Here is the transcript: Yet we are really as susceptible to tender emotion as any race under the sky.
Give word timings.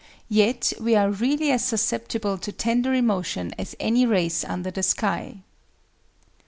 Yet 0.29 0.73
we 0.79 0.95
are 0.95 1.11
really 1.11 1.51
as 1.51 1.63
susceptible 1.63 2.39
to 2.39 2.51
tender 2.51 2.91
emotion 2.91 3.53
as 3.59 3.75
any 3.79 4.03
race 4.07 4.43
under 4.43 4.71
the 4.71 4.81
sky. 4.81 5.43